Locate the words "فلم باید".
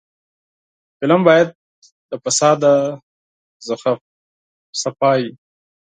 0.99-1.47